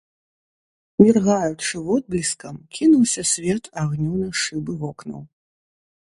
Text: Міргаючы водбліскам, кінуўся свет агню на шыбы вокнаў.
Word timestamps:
Міргаючы 1.03 1.81
водбліскам, 1.89 2.55
кінуўся 2.77 3.21
свет 3.33 3.63
агню 3.83 4.09
на 4.23 4.29
шыбы 4.45 4.73
вокнаў. 4.85 5.21